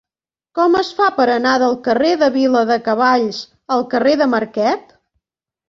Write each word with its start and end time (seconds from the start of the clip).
Com 0.59 0.77
es 0.79 0.87
fa 1.01 1.09
per 1.17 1.27
anar 1.33 1.51
del 1.65 1.77
carrer 1.89 2.15
de 2.23 2.31
Viladecavalls 2.39 3.45
al 3.79 3.87
carrer 3.95 4.19
de 4.25 4.33
Marquet? 4.35 5.01